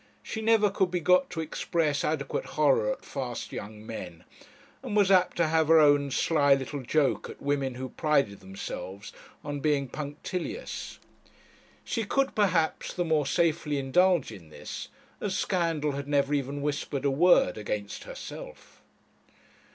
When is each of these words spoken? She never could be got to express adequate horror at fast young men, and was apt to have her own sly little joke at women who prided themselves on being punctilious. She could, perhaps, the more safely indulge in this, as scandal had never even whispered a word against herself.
She 0.23 0.41
never 0.41 0.71
could 0.71 0.89
be 0.89 0.99
got 0.99 1.29
to 1.29 1.41
express 1.41 2.03
adequate 2.03 2.45
horror 2.57 2.91
at 2.91 3.05
fast 3.05 3.51
young 3.51 3.85
men, 3.85 4.23
and 4.81 4.95
was 4.95 5.11
apt 5.11 5.37
to 5.37 5.45
have 5.49 5.67
her 5.67 5.79
own 5.79 6.09
sly 6.09 6.55
little 6.55 6.81
joke 6.81 7.29
at 7.29 7.39
women 7.39 7.75
who 7.75 7.89
prided 7.89 8.39
themselves 8.39 9.13
on 9.43 9.59
being 9.59 9.87
punctilious. 9.87 10.97
She 11.83 12.03
could, 12.03 12.33
perhaps, 12.33 12.95
the 12.95 13.05
more 13.05 13.27
safely 13.27 13.77
indulge 13.77 14.31
in 14.31 14.49
this, 14.49 14.87
as 15.21 15.37
scandal 15.37 15.91
had 15.91 16.07
never 16.07 16.33
even 16.33 16.63
whispered 16.63 17.05
a 17.05 17.11
word 17.11 17.55
against 17.55 18.05
herself. 18.05 18.81